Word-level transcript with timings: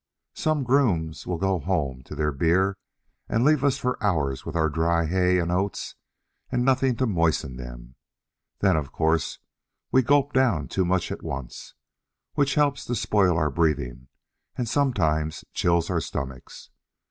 Some 0.33 0.63
grooms 0.63 1.27
will 1.27 1.37
go 1.37 1.59
home 1.59 2.01
to 2.05 2.15
their 2.15 2.31
beer 2.31 2.79
and 3.29 3.45
leave 3.45 3.63
us 3.63 3.77
for 3.77 4.03
hours 4.03 4.47
with 4.47 4.55
our 4.55 4.67
dry 4.67 5.05
hay 5.05 5.37
and 5.37 5.51
oats 5.51 5.93
and 6.51 6.65
nothing 6.65 6.95
to 6.95 7.05
moisten 7.05 7.55
them; 7.55 7.93
then 8.61 8.75
of 8.77 8.91
course 8.91 9.37
we 9.91 10.01
gulp 10.01 10.33
down 10.33 10.67
too 10.67 10.85
much 10.85 11.11
at 11.11 11.21
once, 11.21 11.75
which 12.33 12.55
helps 12.55 12.83
to 12.85 12.95
spoil 12.95 13.37
our 13.37 13.51
breathing 13.51 14.07
and 14.57 14.67
sometimes 14.67 15.45
chills 15.53 15.87
our 15.91 16.01
stomachs. 16.01 16.71